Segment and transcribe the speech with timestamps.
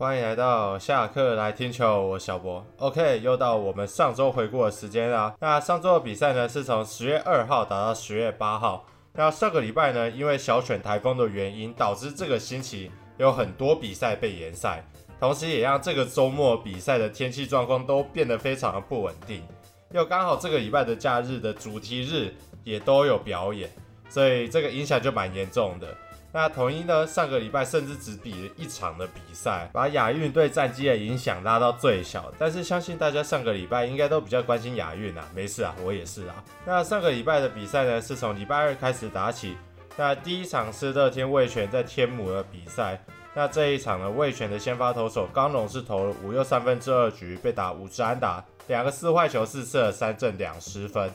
[0.00, 2.64] 欢迎来到下课来听球，我小博。
[2.78, 5.34] OK，又到我们上周回顾的时间啦。
[5.38, 8.86] 那上周的比赛呢，是从十月二号打到十月八号。
[9.12, 14.82] 那上个礼拜呢，因为小犬台风的原因，导致这个星期有很多比赛被延赛，
[15.20, 19.46] 同时也让这个周末比赛的天气状况都变得非常的不稳定。
[19.90, 23.68] 又刚好这个礼拜的假日的主题日也都有表演，
[24.08, 25.94] 所以这个影响就蛮严重的。
[26.32, 27.04] 那统一呢？
[27.04, 32.32] 上个礼拜甚至只比了一场的比赛，把亚运对战绩的影响拉到最小。
[32.38, 36.44] 但是相信大家上个礼拜应该都比较关心亚运啊，没事啊，我也是啊。
[36.64, 39.56] 那上个礼拜的比赛呢，是从礼拜二开始打起。
[39.96, 43.02] 那第一场是乐天味全在天母的比赛。
[43.34, 51.10] 那这一场呢，味全的先发投手刚龙是投了五又三分之二局，被打五支安打，两个四坏球四次三振两失分。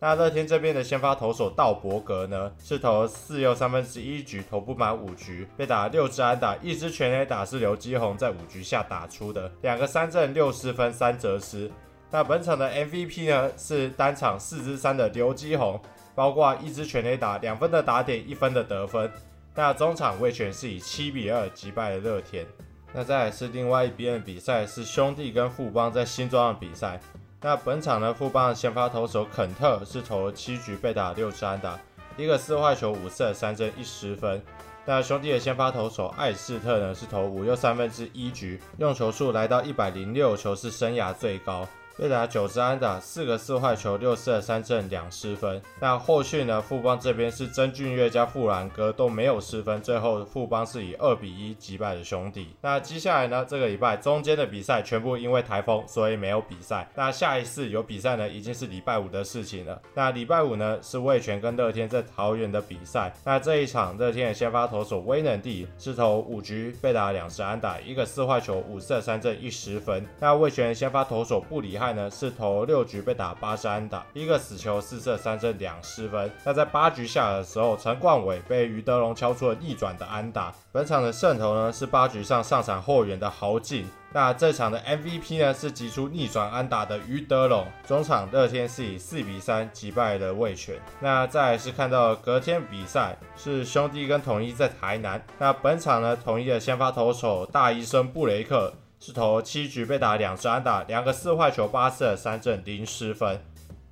[0.00, 11.70] 那乐天这边的先发投手道伯格呢，是投四又三分之一局，投不满五局，被打六支安打，一支全垒打是刘基宏在五局下打出的，两个三振六失分三责失。
[12.10, 15.80] 那本场的 MVP 呢，是单场四支三的刘基宏，
[16.14, 19.10] 包括一支全垒打，两分的打点，一分的得分。
[19.54, 22.44] 那中场味全是以七比二击败了乐天。
[22.92, 27.00] 那再来是另外一边的比赛，是兄弟跟富邦在新庄的比赛。
[27.44, 31.78] 那本场呢，富邦的先发投手肯特是投了七局，被打六支安打，
[32.16, 34.42] 一个四坏球，五次三振，一失分。
[34.86, 41.68] 那兄弟的先发投手艾斯特呢，是投五又三分之一局，用球数来到一百零六球，是生涯最高。
[41.96, 45.62] 被打九支安打，四个四坏球，六次三振，两失分。
[45.78, 46.60] 那后续呢？
[46.60, 52.48] 富邦这边是曾俊岳加富兰哥都没有失分，最后富邦是以二比一击败了兄弟。
[52.60, 53.46] 那接下来呢？
[53.48, 56.88] 这个礼拜中间的比赛全部因为台风，所以没有比赛。
[56.96, 59.80] 那下一次有比赛呢，已经是礼拜五的事情了。
[59.94, 63.14] 那礼拜五呢，是味全跟乐天在桃园的比赛。
[63.22, 70.04] 那这一场乐天的先发投手威能帝是投五局被打两支安打，一个四坏球，五次三振，一失分。
[70.18, 71.83] 那味全先发投手布里汉。
[71.92, 76.30] 呢是投六局被打八支安打，一个死球四射三振两失分。
[76.44, 80.52] 那在八局下的时候，陈冠伟被于德龙敲出了逆转的安打。
[80.72, 83.86] 本场的胜投呢是八局上上场后援的豪进。
[84.12, 87.66] 那这场的 MVP 呢是击出逆转安打的于德龙。
[87.84, 90.76] 中场乐天是以四比三击败了魏全。
[91.00, 95.20] 那再是看到隔天比赛是兄弟跟统一在台南。
[95.38, 98.72] 那本场呢统一的先发投手大医生布雷克。
[99.04, 103.38] 是投七局被打两支安打，两个四坏球，八次的三振，零失分。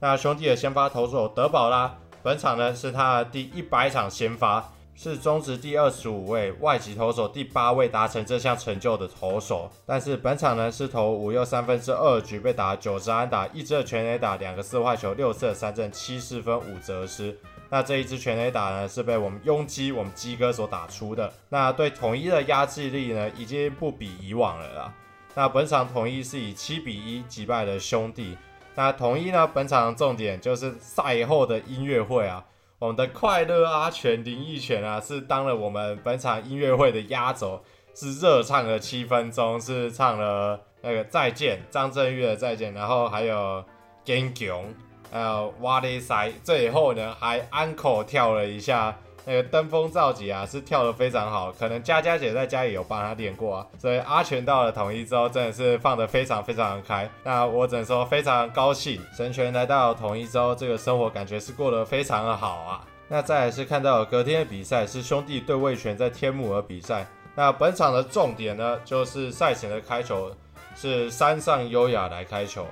[0.00, 9.70] 那兄弟的先发投手德保拉，本场呢是他的第一百场先发，是中职第二十五位，外籍投手第八位达成这项成就的投手。
[9.84, 17.38] 但是本场呢是投五又三分之二局被打九支安打，一支的全垒打，两个四坏球，六次的三振，七失分，五责失。
[17.68, 21.30] 那这一支全垒打呢是被我们雍基，我们基哥所打出的。
[21.50, 24.94] 那对统一的压制力呢已经不比以往了啦。
[25.34, 28.36] 那本场统一是以七比一击败了兄弟。
[28.74, 32.44] 那统一呢，本场重点就是赛后的音乐会啊，
[32.78, 37.62] 我们的快乐阿全林益全啊，是当了我们本场音乐会的压轴，
[37.94, 43.64] 是热唱了七分钟，是唱了那个再见张震岳的再见，然后还有
[44.04, 44.64] Gang Gang，
[45.10, 48.96] 还有 What Is I，最后呢还安可跳了一下。
[49.24, 57.08] 那个登峰造极啊，是跳得非常好，可能佳佳姐在家里有帮他练过啊，所以阿全到了统一之后，真的是放得非常非常的开。
[57.22, 62.84] 那我只能说非常高兴，神权来到统一之后，这个生活感觉是过得非常的好啊。
[63.08, 67.06] 那再来是看到隔天的比赛是兄弟对味全在天母的比赛。
[67.34, 70.34] 那本场的重点呢，就是赛前的开球
[70.74, 72.66] 是山上优雅来开球。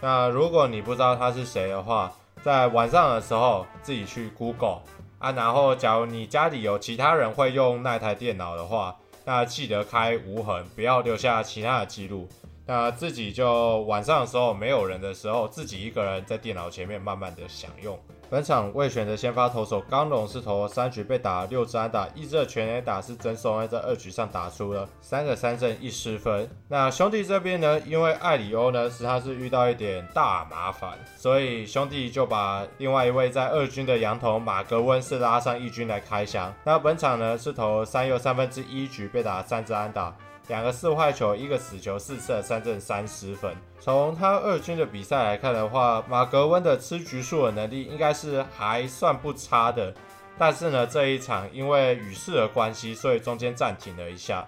[0.00, 2.12] 那如果你不知道他是谁的话，
[2.42, 4.80] 在晚上的时候自己去 Google。
[5.26, 12.28] 啊，然后假如你家里有其他人会用那台电脑的话，那记得开无痕，不要留下其他的记录。
[12.64, 17.98] 那自己就晚上的时候没有人的时候，自己一个人在电脑前面慢慢的享用。
[18.28, 26.48] 本场未选择先发投手刚龙是投三局被打六支安打，一支的全垒打是曾松安在二局上打出了三个三振一失分。
[26.68, 36.52] 那兄弟这边呢，因为艾里欧呢是他是遇到一点大麻烦，所以兄弟就把另外一位在二军的洋投马格温是拉上一军来开箱。
[36.64, 40.12] 那本场呢是投三又三分之一局被打三支安打。
[40.48, 43.54] 两个四坏球，一个死球，四次三振，三十分。
[43.80, 49.92] 从他二军的比赛来看的话，马格温的吃局数的能力应该是还算不差的。
[50.38, 54.46] 但是呢，这一场因为雨势的关系，所以中间暂停了一下。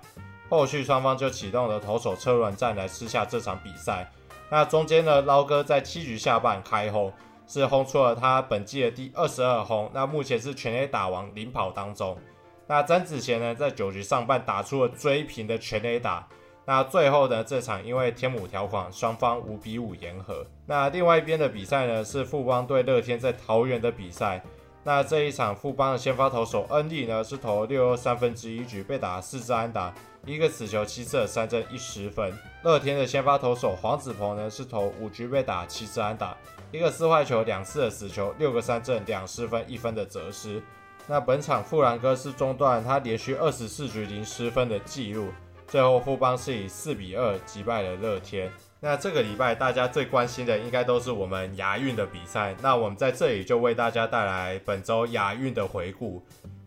[0.49, 4.11] 后续双方就启动了投手车轮战来吃下这场比赛。
[4.51, 7.13] 那中间呢，捞哥在七局下半开轰，
[7.47, 9.91] 是轰出了他本季的第二十二轰。
[9.93, 12.17] 那目前是全 A 打王领跑当中。
[12.69, 16.29] 那詹子贤呢，在九局上半打出了追平的全垒打，
[16.67, 20.45] 那最后呢，这场因为天母条款，双方五比五言和。
[20.67, 24.43] 那另外一边的比赛呢，是富邦对乐天在桃园的比赛。
[24.85, 29.93] 那这一场富邦的先发投手恩利呢，是投六又三分之一局，被打四支安打，
[30.27, 32.31] 一个死球，七次三振，一十分。
[32.63, 36.37] 乐天的先发投手黄子鹏呢，是投五局被打七支安打，
[36.71, 40.63] 一个四坏球，两次的死球，六个三振，两失分，一分的折失。
[41.11, 45.29] 那本场富兰哥是中断他连续二十四局零失分的记录。
[45.67, 48.53] 最后，富邦是以四比二击败了乐天。
[48.79, 52.55] 那这个礼拜大家最关心的应该都是我们亚运的比赛。
[52.61, 56.23] 那我们在这里就为大家带来本周亚运的回顾。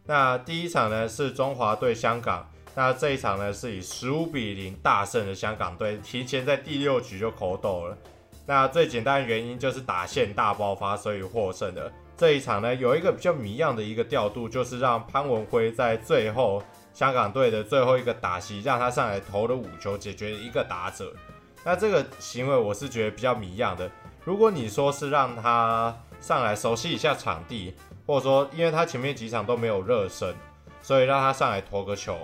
[0.07, 2.49] 那第一场呢是中华对香港。
[2.73, 7.97] 那这一场呢是以十五比零大胜的香港队，提前在第六局就口斗了。
[8.47, 11.91] 那最简单的原因就是打线大爆发，所以获胜的。
[12.21, 16.61] 这一场呢有一个比较谜样的一个调度，就是让潘文辉在最后。
[16.93, 21.11] 香港队的最后一个打席，让他上来投了五球，解决一个打者。
[21.63, 23.89] 那这个行为我是觉得比较谜样的。
[24.23, 27.73] 如果你说是让他上来熟悉一下场地，
[28.05, 30.35] 或者说因为他前面几场都没有热身，
[30.83, 32.15] 所以让他上来投个球，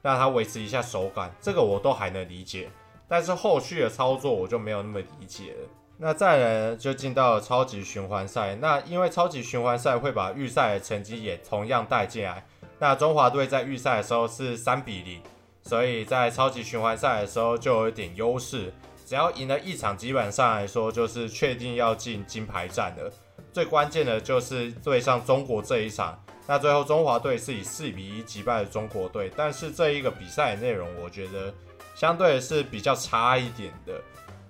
[0.00, 2.70] 让他维持一下手感，这个我都还能理解。
[3.06, 5.68] 但是后续的操作我就没有那么理解了。
[6.04, 8.56] 那再来，就进到了超级循环赛。
[8.56, 12.44] 那因为超级循环赛会把预赛的成绩也同样带进来。
[12.80, 15.22] 那中华队在预赛的时候是三比零，
[15.62, 18.74] 所以在超级循环赛的时候就有一点优势。
[19.06, 23.08] 只要赢了一场，基本上来说就是确定要进金牌战了。
[23.52, 26.20] 最关键的就是对上中国这一场。
[26.48, 31.54] 那最后中华队是以四比一击败了中国队，但是这一个比赛的内容我觉得
[31.94, 34.00] 相对是比较差一点的。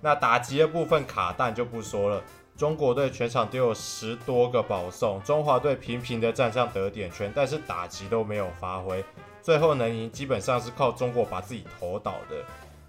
[0.03, 2.21] 那打击的部分卡弹就不说了。
[2.57, 9.03] 中国队全场丢有十多个保送，中华队频频的站上得点圈，但是打击都没有发挥，
[9.41, 12.35] 最后能赢基本上是靠中国把自己投倒的。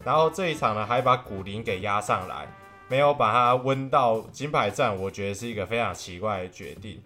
[0.05, 2.47] 然后这一场呢，还把古林给压上来，
[2.89, 7.01] 没有把他温到金牌战，我觉得是一个非常奇怪的决定。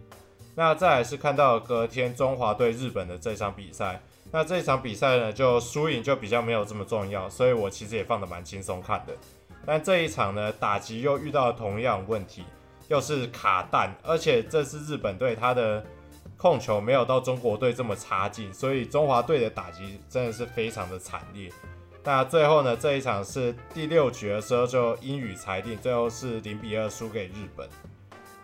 [0.57, 4.01] 那再来是看到隔天中华队日本的这场比赛，
[4.33, 9.15] 那这场比赛呢，就输赢就比较没有这么重要，所以我其实也放得蛮轻松看的。
[9.71, 12.43] 但这一场呢，打击又遇到同样问题，
[12.89, 15.85] 又是卡弹，而且这次日本队他的
[16.39, 21.53] 控球没有到中国队这么差劲，所以中华队的打击真的是非常的惨烈。
[22.03, 27.69] 那最后呢，这一场是第六局的时候就英语裁定，最后是零比二输给日本。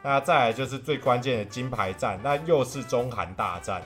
[0.02, 3.80] 那再来就是最关键的金牌战，那又是中韩大战，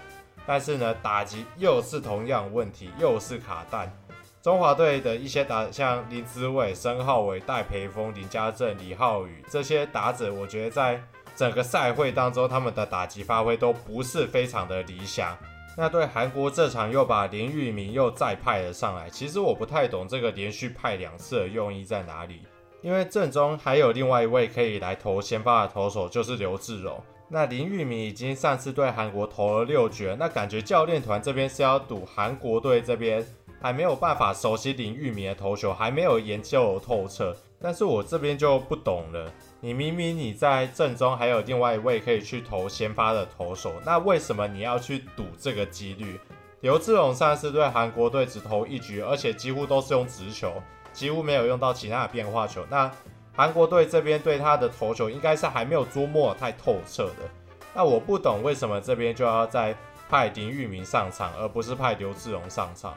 [0.44, 3.96] 但是呢，打击又是同样问题，又是卡弹。
[4.40, 11.02] 中华队的一些打，像林子伟、申皓玮、戴培峰、林家正、李浩宇这些打者，我觉得在
[11.35, 15.37] 整个赛会当中，他们的打击发挥都不是非常的理想。
[15.76, 22.43] 那对韩国这场又把林玉明又再派了上来，其实我不太懂这个连续派两次的用意在哪里。
[22.81, 27.02] 因为阵中还有另外一位可以来投先发的投手，就是刘志荣。
[27.29, 33.26] 那林玉明已经上次对韩国投了六局，那感觉教练团这边是要赌韩国队这边。
[33.60, 37.37] 还没有办法熟悉林玉明的投球，还没有研究透彻。
[37.60, 46.20] 但是我这边就不懂了，你明明你在阵中还有另外一位可以去投先发的投手，那为什么你要去赌这个几率？
[46.60, 50.52] 刘志荣上次对韩国队只投一局，而且几乎都是用直球，
[50.93, 52.65] 几乎没有用到其他的变化球。
[52.70, 52.91] 那
[53.34, 57.29] 韩国队这边对他的投球应该是还没有琢磨太透彻的。
[57.74, 59.77] 那我不懂为什么这边就要再
[60.08, 62.94] 派林玉明上场，而不是派刘志荣上场。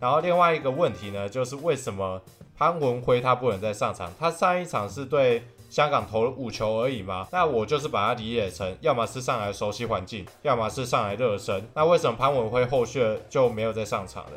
[0.00, 2.20] 然后另外一个问题呢，就是为什么
[2.56, 4.10] 潘文辉他不能再上场？
[4.18, 7.28] 他上一场是对香港投了五球而已吗？
[7.30, 11.62] 那我就是把它理解成，要么是上来熟悉环境，要么是上来热身。
[11.74, 14.32] 那为什么潘文辉后续就没有再上场了？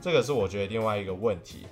[0.00, 1.66] 这个是我觉得另外一个问题。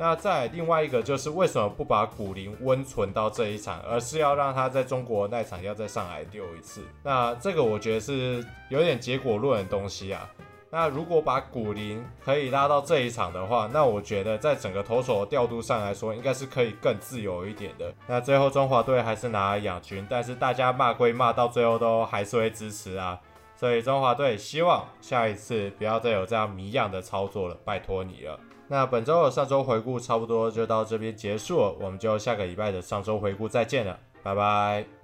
[0.00, 6.82] 那再另外一个就是为什么不把古林温存到这一场，而是要让他在中国那场要再上来丢一次？
[7.02, 10.28] 那这个我觉得是有点结果论的东西啊。
[10.70, 17.90] 那如果把古林可以拉到这一场的话，那我觉得在整个投手的调度上来说，应该是可以更自由一点的。
[18.06, 23.18] 那最后中华队还是拿了亚军，但是大家骂归骂，到最后都还是会支持啊。
[23.56, 28.38] 所以中华队希望下一次不要再有这样迷样的操作了，拜托你了。
[28.68, 34.97] 那本周的上周回顾差不多就到这边结束了，我们就下个礼拜的上周回顾再见了，拜拜。